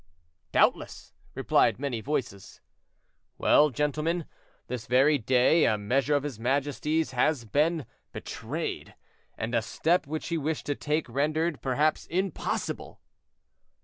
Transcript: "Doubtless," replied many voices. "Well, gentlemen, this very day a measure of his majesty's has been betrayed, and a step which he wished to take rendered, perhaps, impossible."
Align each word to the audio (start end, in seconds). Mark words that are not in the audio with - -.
"Doubtless," 0.51 1.13
replied 1.35 1.77
many 1.77 2.01
voices. 2.01 2.59
"Well, 3.37 3.69
gentlemen, 3.69 4.25
this 4.65 4.87
very 4.87 5.19
day 5.19 5.63
a 5.65 5.77
measure 5.77 6.15
of 6.15 6.23
his 6.23 6.39
majesty's 6.39 7.11
has 7.11 7.45
been 7.45 7.85
betrayed, 8.11 8.95
and 9.37 9.53
a 9.53 9.61
step 9.61 10.07
which 10.07 10.29
he 10.29 10.39
wished 10.39 10.65
to 10.65 10.73
take 10.75 11.07
rendered, 11.07 11.61
perhaps, 11.61 12.07
impossible." 12.07 12.99